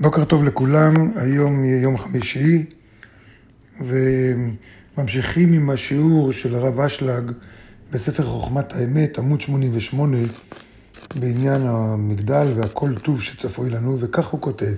בוקר 0.00 0.24
טוב 0.24 0.44
לכולם, 0.44 0.94
היום 1.16 1.64
יום 1.64 1.98
חמישי 1.98 2.64
וממשיכים 3.80 5.52
עם 5.52 5.70
השיעור 5.70 6.32
של 6.32 6.54
הרב 6.54 6.80
אשלג 6.80 7.30
בספר 7.90 8.24
חוכמת 8.24 8.72
האמת, 8.72 9.18
עמוד 9.18 9.40
88, 9.40 10.16
בעניין 11.14 11.62
המגדל 11.64 12.52
והכל 12.56 12.98
טוב 13.02 13.22
שצפוי 13.22 13.70
לנו, 13.70 13.98
וכך 14.00 14.26
הוא 14.26 14.40
כותב, 14.40 14.74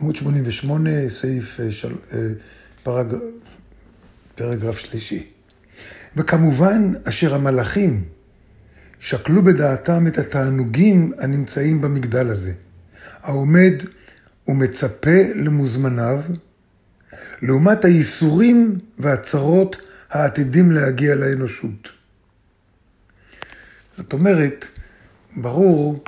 עמוד 0.00 0.16
88, 0.16 0.90
סעיף 1.08 1.60
אה, 1.60 1.72
של, 1.72 1.94
אה, 2.12 2.18
פרג... 2.82 3.14
פרגרף 4.34 4.78
שלישי. 4.78 5.26
וכמובן, 6.16 6.92
אשר 7.08 7.34
המלאכים 7.34 8.04
שקלו 9.00 9.42
בדעתם 9.42 10.06
את 10.06 10.18
התענוגים 10.18 11.12
הנמצאים 11.18 11.80
במגדל 11.80 12.28
הזה, 12.28 12.52
העומד 13.22 13.74
ומצפה 14.48 15.20
למוזמניו, 15.34 16.20
לעומת 17.42 17.84
הייסורים 17.84 18.78
והצרות 18.98 19.76
העתידים 20.10 20.72
להגיע 20.72 21.14
לאנושות. 21.14 21.88
זאת 23.96 24.12
אומרת, 24.12 24.66
ברור 25.36 26.04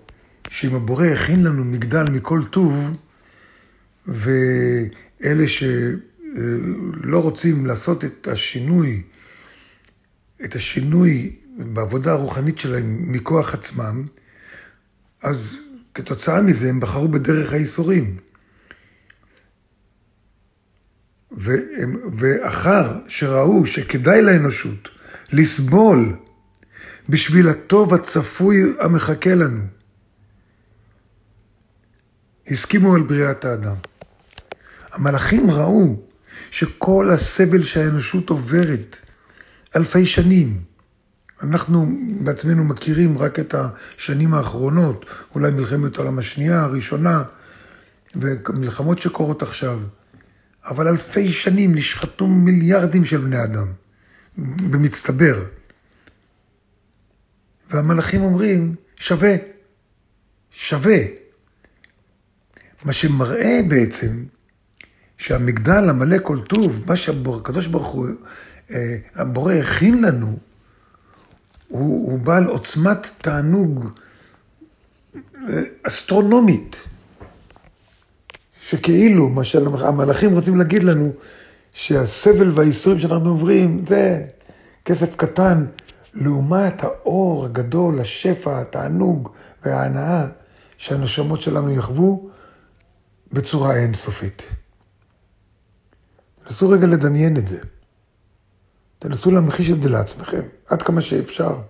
שאם 0.49 0.75
הבורא 0.75 1.07
הכין 1.07 1.43
לנו 1.43 1.65
מגדל 1.65 2.05
מכל 2.11 2.41
טוב, 2.51 2.97
ואלה 4.07 5.49
שלא 5.49 7.23
רוצים 7.23 7.67
לעשות 7.67 8.05
את 8.05 8.29
השינוי, 8.29 9.03
את 10.45 10.55
השינוי 10.55 11.37
בעבודה 11.57 12.13
הרוחנית 12.13 12.59
שלהם 12.59 13.13
מכוח 13.13 13.55
עצמם, 13.55 14.05
אז 15.23 15.57
כתוצאה 15.95 16.43
מזה 16.43 16.69
הם 16.69 16.81
בחרו 16.81 17.09
בדרך 17.09 17.53
הייסורים. 17.53 18.17
והם, 21.31 21.97
ואחר 22.13 22.99
שראו 23.09 23.67
שכדאי 23.67 24.23
לאנושות 24.23 24.89
לסבול 25.33 26.17
בשביל 27.09 27.49
הטוב 27.49 27.95
הצפוי 27.95 28.63
המחכה 28.81 29.35
לנו, 29.35 29.63
הסכימו 32.49 32.95
על 32.95 33.03
בריאת 33.03 33.45
האדם. 33.45 33.75
המלאכים 34.93 35.51
ראו 35.51 35.97
שכל 36.51 37.11
הסבל 37.11 37.65
שהאנושות 37.65 38.31
עוברת 38.31 38.99
אלפי 39.77 40.07
שנים, 40.07 40.61
אנחנו 41.43 41.89
בעצמנו 42.21 42.65
מכירים 42.65 43.19
רק 43.19 43.39
את 43.39 43.55
השנים 43.55 44.35
האחרונות, 44.35 45.05
אולי 45.35 45.51
מלחמת 45.51 45.97
העולם 45.97 46.19
השנייה, 46.19 46.63
הראשונה, 46.63 47.23
ומלחמות 48.15 48.99
שקורות 48.99 49.43
עכשיו. 49.43 49.81
אבל 50.67 50.89
אלפי 50.89 51.33
שנים 51.33 51.75
נשחטו 51.75 52.27
מיליארדים 52.27 53.05
של 53.05 53.19
בני 53.19 53.45
אדם, 53.45 53.67
במצטבר. 54.71 55.45
והמלאכים 57.71 58.23
אומרים, 58.23 58.75
שווה, 58.97 59.35
שווה. 60.51 60.99
מה 62.85 62.93
שמראה 62.93 63.61
בעצם 63.69 64.25
שהמגדל 65.19 65.89
המלא 65.89 66.17
כל 66.23 66.41
טוב, 66.41 66.85
מה 66.87 66.97
שהקדוש 66.97 67.67
ברוך 67.67 67.87
הוא, 67.87 68.09
אה, 68.71 68.97
הבורא 69.15 69.53
הכין 69.53 70.05
לנו, 70.05 70.39
הוא, 71.69 72.11
הוא 72.13 72.19
בעל 72.19 72.45
עוצמת 72.45 73.07
תענוג 73.19 73.91
אה, 75.17 75.63
אסטרונומית. 75.83 76.77
שכאילו, 78.69 79.29
מה 79.29 79.45
שהמלאכים 79.45 80.35
רוצים 80.35 80.57
להגיד 80.57 80.83
לנו, 80.83 81.13
שהסבל 81.73 82.51
והייסורים 82.55 82.99
שאנחנו 82.99 83.29
עוברים, 83.29 83.85
זה 83.89 84.27
כסף 84.85 85.17
קטן, 85.17 85.67
לעומת 86.15 86.85
האור 86.85 87.45
הגדול, 87.45 88.01
השפע, 88.01 88.61
התענוג 88.61 89.29
וההנאה 89.65 90.27
שהנשמות 90.77 91.41
שלנו 91.41 91.71
יחוו 91.71 92.31
בצורה 93.33 93.75
אינסופית. 93.77 94.57
תנסו 96.45 96.69
רגע 96.69 96.87
לדמיין 96.87 97.37
את 97.37 97.49
זה. 97.49 97.59
תנסו 98.99 99.31
להמחיש 99.31 99.71
את 99.71 99.81
זה 99.81 99.89
לעצמכם, 99.89 100.43
עד 100.67 100.83
כמה 100.83 101.01
שאפשר. 101.01 101.61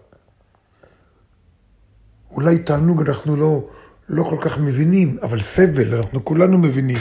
אולי 2.30 2.58
תענוג 2.58 3.02
אנחנו 3.02 3.36
לא, 3.36 3.68
לא 4.08 4.22
כל 4.22 4.36
כך 4.40 4.58
מבינים, 4.58 5.16
אבל 5.22 5.40
סבל, 5.40 5.94
אנחנו 5.94 6.24
כולנו 6.24 6.58
מבינים. 6.58 6.98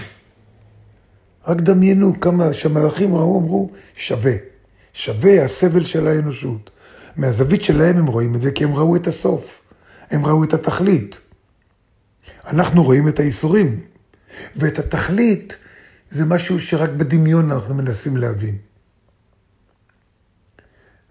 רק 1.47 1.61
דמיינו 1.61 2.19
כמה 2.19 2.53
שהמלאכים 2.53 3.15
ראו, 3.15 3.39
אמרו, 3.39 3.71
שווה. 3.95 4.33
שווה 4.93 5.43
הסבל 5.43 5.83
של 5.83 6.07
האנושות. 6.07 6.69
מהזווית 7.15 7.63
שלהם 7.63 7.97
הם 7.97 8.05
רואים 8.05 8.35
את 8.35 8.41
זה, 8.41 8.51
כי 8.51 8.63
הם 8.63 8.75
ראו 8.75 8.95
את 8.95 9.07
הסוף. 9.07 9.61
הם 10.11 10.25
ראו 10.25 10.43
את 10.43 10.53
התכלית. 10.53 11.19
אנחנו 12.47 12.83
רואים 12.83 13.07
את 13.07 13.19
האיסורים. 13.19 13.79
ואת 14.55 14.79
התכלית 14.79 15.57
זה 16.09 16.25
משהו 16.25 16.59
שרק 16.59 16.89
בדמיון 16.89 17.51
אנחנו 17.51 17.75
מנסים 17.75 18.17
להבין. 18.17 18.57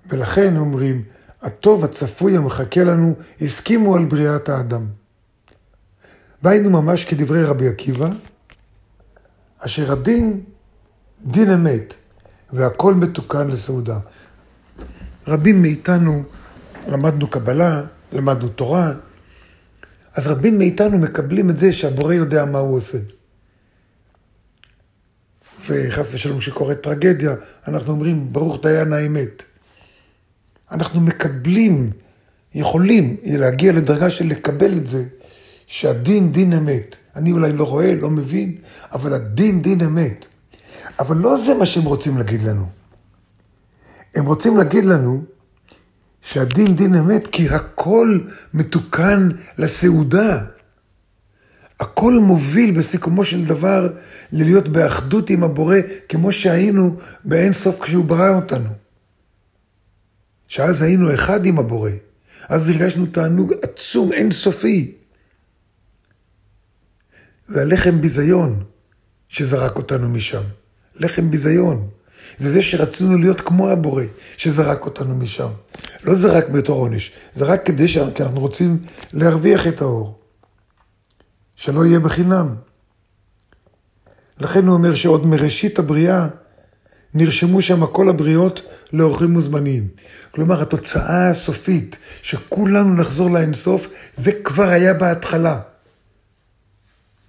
ולכן 0.07 0.57
אומרים, 0.57 1.03
הטוב 1.43 1.85
הצפוי 1.85 2.37
המחכה 2.37 2.85
לנו, 2.85 3.15
הסכימו 3.41 3.97
על 3.97 4.05
בריאת 4.05 4.49
האדם. 4.49 4.87
והיינו 6.45 6.71
ממש 6.71 7.05
כדברי 7.05 7.45
רבי 7.45 7.69
עקיבא, 7.69 8.09
אשר 9.59 9.93
הדין 9.93 10.41
דין 11.25 11.51
אמת, 11.51 11.95
והכל 12.53 12.95
מתוקן 12.95 13.49
לסעודה. 13.49 13.99
רבים 15.27 15.63
מאיתנו 15.63 16.23
למדנו 16.89 17.31
קבלה, 17.31 17.83
למדנו 18.13 18.49
תורה, 18.49 18.93
אז 20.15 20.27
רבים 20.27 20.59
מאיתנו 20.59 20.99
מקבלים 20.99 21.51
את 21.51 21.59
זה 21.59 21.73
שהבורא 21.73 22.15
יודע 22.15 22.45
מה 22.45 22.59
הוא 22.59 22.77
עושה. 22.77 22.99
וחס 25.67 26.15
ושלום 26.15 26.41
שקורית 26.41 26.81
טרגדיה, 26.81 27.35
אנחנו 27.69 27.93
אומרים, 27.93 28.33
ברוך 28.33 28.59
דיין 28.63 28.93
האמת. 28.93 29.43
אנחנו 30.71 31.01
מקבלים, 31.01 31.91
יכולים 32.55 33.17
להגיע 33.25 33.73
לדרגה 33.73 34.11
של 34.11 34.27
לקבל 34.27 34.73
את 34.79 34.89
זה, 34.89 35.05
שהדין 35.67 36.33
דין 36.33 36.53
אמת. 36.53 36.97
אני 37.17 37.33
אולי 37.33 37.53
לא 37.53 37.65
רואה, 37.65 37.95
לא 37.95 38.11
מבין, 38.11 38.57
אבל 38.93 39.15
הדין 39.15 39.63
דין 39.63 39.81
אמת. 39.81 40.27
אבל 40.99 41.17
לא 41.17 41.37
זה 41.37 41.55
מה 41.55 41.67
שהם 41.67 41.85
רוצים 41.85 42.19
להגיד 42.19 42.43
לנו. 42.43 42.67
הם 44.15 44.27
רוצים 44.27 44.57
להגיד 44.57 44.85
לנו 44.85 45.25
שהדין 46.23 46.77
דין 46.77 46.95
אמת, 46.95 47.27
כי 47.27 47.49
הכל 47.49 48.19
מתוקן 48.55 49.29
לסעודה. 49.59 50.45
הכל 51.81 52.13
מוביל 52.13 52.79
בסיכומו 52.79 53.25
של 53.25 53.45
דבר 53.45 53.89
ללהיות 54.33 54.69
באחדות 54.69 55.31
עם 55.31 55.45
הבורא, 55.45 55.77
כמו 56.09 56.33
שהיינו 56.33 56.97
באין 57.25 57.53
סוף 57.53 57.81
כשהוא 57.81 58.05
ברא 58.05 58.37
אותנו. 58.37 58.71
שאז 60.49 60.83
היינו 60.83 61.15
אחד 61.15 61.47
עם 61.47 61.59
הבורא. 61.59 61.91
אז 62.49 62.69
הרגשנו 62.69 63.07
תענוג 63.07 63.53
עצום, 63.63 64.13
אינסופי. 64.13 64.93
זה 67.47 67.63
הלחם 67.63 68.01
ביזיון 68.01 68.65
שזרק 69.29 69.77
אותנו 69.77 70.09
משם. 70.09 70.43
לחם 70.97 71.31
ביזיון. 71.31 71.89
זה 72.39 72.51
זה 72.51 72.63
שרצינו 72.63 73.19
להיות 73.19 73.41
כמו 73.41 73.69
הבורא, 73.69 74.03
שזרק 74.37 74.87
אותנו 74.87 75.17
משם. 75.17 75.49
לא 76.05 76.15
זרק 76.15 76.49
בתור 76.49 76.81
עונש, 76.81 77.13
זה 77.33 77.45
רק 77.45 77.67
כדי 77.67 77.89
שאנחנו 77.89 78.41
רוצים 78.41 78.79
להרוויח 79.13 79.67
את 79.67 79.81
האור. 79.81 80.19
שלא 81.57 81.87
יהיה 81.87 82.01
בחינם. 82.01 82.55
לכן 84.39 84.67
הוא 84.67 84.75
אומר 84.75 84.95
שעוד 84.95 85.27
מראשית 85.27 85.79
הבריאה 85.79 86.29
נרשמו 87.15 87.63
שם 87.63 87.87
כל 87.87 88.09
הבריאות 88.09 88.63
לאורחים 88.93 89.31
מוזמנים. 89.31 89.89
כלומר, 90.31 90.63
התוצאה 90.63 91.31
הסופית, 91.31 91.97
שכולנו 92.23 92.95
נחזור 92.95 93.31
לאינסוף, 93.31 93.89
זה 94.15 94.33
כבר 94.45 94.69
היה 94.69 94.95
בהתחלה. 94.95 95.61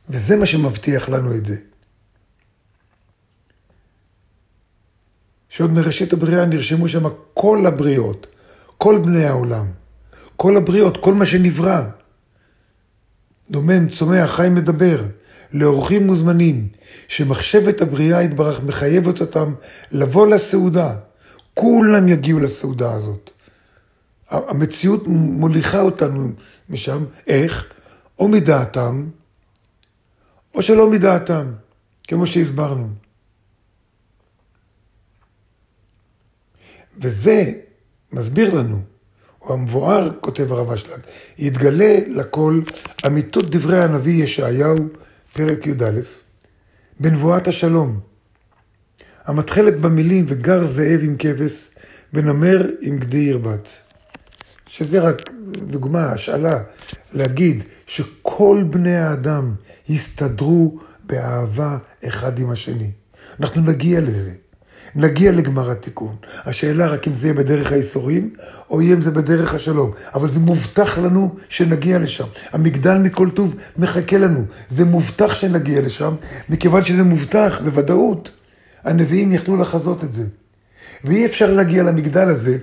וזה 0.10 0.36
מה 0.36 0.46
שמבטיח 0.46 1.10
לנו 1.10 1.36
את 1.36 1.46
זה. 1.46 1.56
שעוד 5.50 5.72
מראשית 5.72 6.14
הבריאה 6.14 6.46
נרשמו 6.46 6.88
שם 6.88 7.04
כל 7.34 7.66
הבריאות, 7.66 8.28
כל 8.78 9.00
בני 9.04 9.26
העולם, 9.26 9.66
כל 10.36 10.58
הבריאות, 10.58 10.98
כל 10.98 11.14
מה 11.14 11.26
שנברא. 11.26 11.82
דומם, 13.50 13.90
צומח, 13.90 14.32
חי, 14.36 14.50
מדבר, 14.50 15.04
לאורחים 15.54 16.08
מוזמנים, 16.08 16.68
שמחשבת 17.08 17.82
הבריאה 17.82 18.24
יתברך 18.24 18.64
מחייבת 18.64 19.22
אותם 19.22 19.54
לבוא 19.92 20.28
לסעודה. 20.28 20.96
כולם 21.54 22.08
יגיעו 22.08 22.40
לסעודה 22.40 22.94
הזאת. 22.94 23.30
המציאות 24.30 25.08
מוליכה 25.08 25.82
אותנו 25.82 26.32
משם, 26.70 27.06
איך? 27.28 27.74
או 28.20 28.28
מדעתם, 28.28 29.06
או 30.56 30.62
שלא 30.62 30.90
מדעתם, 30.90 31.52
כמו 32.08 32.28
שהסברנו. 32.28 32.90
וזה 37.02 37.52
מסביר 38.12 38.54
לנו, 38.54 38.82
או 39.42 39.54
המבואר, 39.54 40.12
כותב 40.20 40.52
הרב 40.52 40.72
אשלג, 40.72 41.00
יתגלה 41.38 41.98
לכל 42.08 42.62
אמיתות 43.06 43.50
דברי 43.50 43.84
הנביא 43.84 44.24
ישעיהו, 44.24 44.78
פרק 45.34 45.68
י"א, 45.68 46.00
בנבואת 47.00 47.48
השלום. 47.48 48.00
המתחלת 49.26 49.80
במילים 49.80 50.26
וגר 50.28 50.66
זאב 50.66 51.00
עם 51.04 51.16
כבש, 51.20 51.70
ונמר 52.14 52.70
עם 52.82 52.98
גדי 52.98 53.18
ירבץ. 53.18 53.85
שזה 54.78 55.00
רק 55.00 55.30
דוגמה, 55.68 56.12
השאלה, 56.12 56.60
להגיד 57.14 57.64
שכל 57.88 58.64
בני 58.70 58.96
האדם 58.96 59.54
יסתדרו 59.90 60.80
באהבה 61.04 61.78
אחד 62.08 62.40
עם 62.40 62.50
השני. 62.50 62.92
אנחנו 63.40 63.62
נגיע 63.62 64.02
לזה. 64.02 64.32
נגיע 64.96 65.32
לגמר 65.32 65.72
התיקון. 65.72 66.16
השאלה 66.46 66.88
רק 66.88 67.08
אם 67.08 67.14
זה 67.14 67.28
יהיה 67.28 67.34
בדרך 67.34 67.72
האיסורים, 67.72 68.34
או 68.70 68.82
יהיה 68.82 68.96
אם 68.96 69.02
זה 69.02 69.12
בדרך 69.12 69.54
השלום. 69.54 69.92
אבל 70.16 70.30
זה 70.30 70.40
מובטח 70.40 70.98
לנו 70.98 71.36
שנגיע 71.50 72.00
לשם. 72.00 72.28
המגדל 72.52 72.98
מכל 72.98 73.30
טוב 73.30 73.56
מחכה 73.78 74.18
לנו. 74.18 74.46
זה 74.70 74.86
מובטח 74.86 75.34
שנגיע 75.34 75.82
לשם, 75.82 76.16
מכיוון 76.50 76.84
שזה 76.84 77.04
מובטח 77.04 77.62
בוודאות. 77.64 78.32
הנביאים 78.84 79.32
יכלו 79.32 79.58
לחזות 79.58 80.04
את 80.04 80.14
זה. 80.14 80.24
ואי 81.04 81.26
אפשר 81.26 81.52
להגיע 81.52 81.84
למגדל 81.84 82.28
הזה 82.30 82.58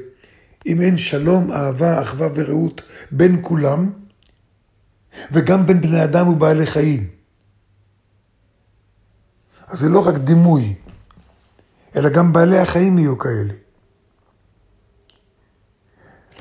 אם 0.66 0.80
אין 0.80 0.98
שלום, 0.98 1.52
אהבה, 1.52 2.02
אחווה 2.02 2.28
ורעות 2.34 2.82
בין 3.10 3.38
כולם, 3.42 3.92
וגם 5.32 5.66
בין 5.66 5.80
בני 5.80 6.04
אדם 6.04 6.28
ובעלי 6.28 6.66
חיים. 6.66 7.08
אז 9.66 9.78
זה 9.78 9.88
לא 9.88 10.08
רק 10.08 10.14
דימוי, 10.14 10.74
אלא 11.96 12.08
גם 12.08 12.32
בעלי 12.32 12.58
החיים 12.58 12.98
יהיו 12.98 13.18
כאלה. 13.18 13.54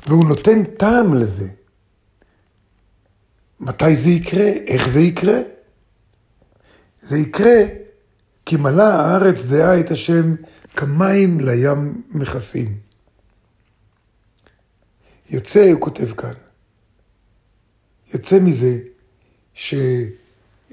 והוא 0.06 0.24
נותן 0.24 0.64
טעם 0.64 1.14
לזה. 1.14 1.48
מתי 3.60 3.96
זה 3.96 4.10
יקרה? 4.10 4.48
איך 4.66 4.88
זה 4.88 5.00
יקרה? 5.00 5.38
זה 7.00 7.18
יקרה 7.18 7.62
כי 8.46 8.56
מלאה 8.56 8.94
הארץ 8.94 9.44
דעה 9.44 9.80
את 9.80 9.90
השם 9.90 10.34
כמים 10.76 11.40
לים 11.40 12.02
מכסים. 12.10 12.91
יוצא, 15.32 15.70
הוא 15.70 15.80
כותב 15.80 16.12
כאן, 16.12 16.32
יוצא 18.14 18.38
מזה 18.40 18.78
ש, 19.54 19.74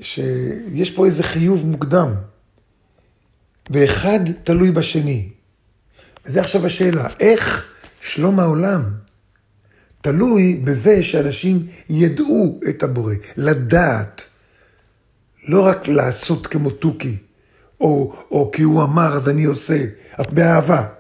שיש 0.02 0.92
פה 0.92 1.06
איזה 1.06 1.24
חיוב 1.24 1.66
מוקדם, 1.66 2.14
ואחד 3.70 4.20
תלוי 4.44 4.72
בשני. 4.72 5.30
וזה 6.26 6.42
עכשיו 6.42 6.66
השאלה, 6.66 7.08
איך 7.20 7.66
שלום 8.02 8.40
העולם 8.40 8.84
תלוי 10.02 10.62
בזה 10.64 11.04
שאנשים 11.04 11.68
ידעו 11.90 12.60
את 12.70 12.84
הבורא, 12.84 13.14
לדעת, 13.38 14.22
לא 15.48 15.66
רק 15.66 15.88
לעשות 15.88 16.48
כמו 16.48 16.70
תוכי, 16.70 17.18
או, 17.82 18.14
או 18.32 18.52
כי 18.54 18.62
הוא 18.62 18.84
אמר 18.84 19.14
אז 19.14 19.30
אני 19.30 19.44
עושה, 19.44 19.86
באהבה. 20.32 20.99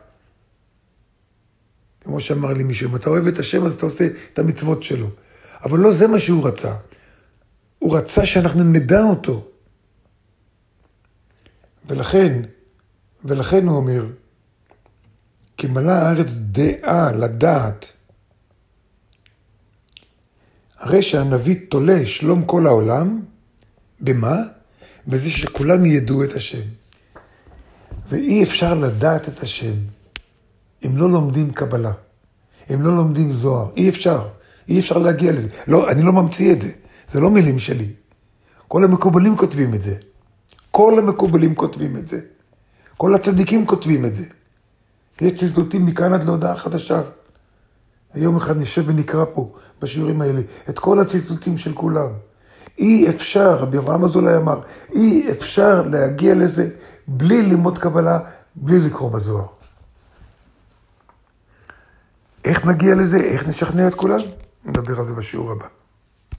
כמו 2.09 2.21
שאמר 2.21 2.53
לי 2.53 2.63
מישהו, 2.63 2.89
אם 2.89 2.95
אתה 2.95 3.09
אוהב 3.09 3.27
את 3.27 3.39
השם 3.39 3.65
אז 3.65 3.73
אתה 3.73 3.85
עושה 3.85 4.07
את 4.33 4.39
המצוות 4.39 4.83
שלו. 4.83 5.09
אבל 5.63 5.79
לא 5.79 5.91
זה 5.91 6.07
מה 6.07 6.19
שהוא 6.19 6.47
רצה. 6.47 6.73
הוא 7.79 7.97
רצה 7.97 8.25
שאנחנו 8.25 8.63
נדע 8.63 9.03
אותו. 9.03 9.47
ולכן, 11.85 12.41
ולכן 13.23 13.67
הוא 13.67 13.77
אומר, 13.77 14.05
כי 15.57 15.67
מלאה 15.67 16.07
הארץ 16.07 16.33
דעה, 16.33 17.11
לדעת. 17.11 17.91
הרי 20.77 21.01
שהנביא 21.01 21.55
תולה 21.69 22.05
שלום 22.05 22.45
כל 22.45 22.67
העולם, 22.67 23.21
במה? 24.01 24.37
בזה 25.07 25.29
שכולם 25.29 25.85
ידעו 25.85 26.23
את 26.23 26.33
השם. 26.33 26.67
ואי 28.09 28.43
אפשר 28.43 28.73
לדעת 28.73 29.29
את 29.29 29.43
השם 29.43 29.98
אם 30.85 30.97
לא 30.97 31.09
לומדים 31.09 31.51
קבלה, 31.51 31.91
אם 32.73 32.81
לא 32.81 32.95
לומדים 32.95 33.31
זוהר, 33.31 33.69
אי 33.77 33.89
אפשר, 33.89 34.27
אי 34.69 34.79
אפשר 34.79 34.97
להגיע 34.97 35.31
לזה. 35.31 35.49
לא, 35.67 35.91
אני 35.91 36.03
לא 36.03 36.13
ממציא 36.13 36.53
את 36.53 36.61
זה, 36.61 36.71
זה 37.07 37.19
לא 37.19 37.29
מילים 37.29 37.59
שלי. 37.59 37.87
כל 38.67 38.83
המקובלים 38.83 39.37
כותבים 39.37 39.73
את 39.73 39.81
זה. 39.81 39.95
כל 40.71 40.99
המקובלים 40.99 41.55
כותבים 41.55 41.97
את 41.97 42.07
זה. 42.07 42.19
כל 42.97 43.15
הצדיקים 43.15 43.65
כותבים 43.65 44.05
את 44.05 44.13
זה. 44.13 44.25
יש 45.21 45.33
ציטוטים 45.33 45.85
מכאן 45.85 46.13
עד 46.13 46.23
להודעה 46.23 46.57
חדשה. 46.57 47.01
יום 48.15 48.37
אחד 48.37 48.57
נשב 48.57 48.83
ונקרא 48.87 49.25
פה, 49.33 49.51
בשיעורים 49.81 50.21
האלה, 50.21 50.41
את 50.69 50.79
כל 50.79 50.99
הציטוטים 50.99 51.57
של 51.57 51.73
כולם. 51.73 52.07
אי 52.77 53.09
אפשר, 53.09 53.57
רבי 53.57 53.77
אברהם 53.77 54.03
אזולאי 54.03 54.37
אמר, 54.37 54.61
אי 54.93 55.31
אפשר 55.31 55.81
להגיע 55.81 56.35
לזה 56.35 56.69
בלי 57.07 57.41
ללמוד 57.41 57.77
קבלה, 57.77 58.19
בלי 58.55 58.79
לקרוא 58.79 59.11
בזוהר. 59.11 59.58
איך 62.45 62.65
נגיע 62.65 62.95
לזה? 62.95 63.17
איך 63.17 63.47
נשכנע 63.47 63.87
את 63.87 63.95
כולם? 63.95 64.19
נדבר 64.65 64.99
על 64.99 65.05
זה 65.05 65.13
בשיעור 65.13 65.51
הבא. 65.51 65.65